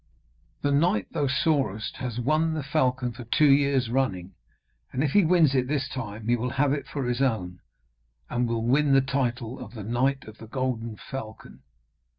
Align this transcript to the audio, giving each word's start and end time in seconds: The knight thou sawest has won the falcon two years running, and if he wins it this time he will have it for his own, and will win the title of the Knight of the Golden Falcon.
The 0.63 0.71
knight 0.71 1.11
thou 1.13 1.27
sawest 1.27 1.97
has 1.97 2.19
won 2.19 2.55
the 2.55 2.63
falcon 2.63 3.13
two 3.31 3.51
years 3.51 3.91
running, 3.91 4.33
and 4.91 5.03
if 5.03 5.11
he 5.11 5.23
wins 5.23 5.53
it 5.53 5.67
this 5.67 5.87
time 5.87 6.27
he 6.27 6.35
will 6.35 6.49
have 6.49 6.73
it 6.73 6.87
for 6.87 7.05
his 7.05 7.21
own, 7.21 7.59
and 8.27 8.47
will 8.47 8.65
win 8.65 8.93
the 8.93 9.01
title 9.01 9.59
of 9.59 9.75
the 9.75 9.83
Knight 9.83 10.23
of 10.23 10.39
the 10.39 10.47
Golden 10.47 10.95
Falcon. 10.97 11.61